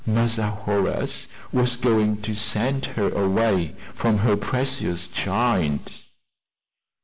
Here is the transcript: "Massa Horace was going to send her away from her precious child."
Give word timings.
"Massa 0.03 0.47
Horace 0.47 1.27
was 1.51 1.75
going 1.75 2.23
to 2.23 2.33
send 2.33 2.85
her 2.97 3.09
away 3.11 3.75
from 3.93 4.17
her 4.25 4.35
precious 4.35 5.07
child." 5.07 5.91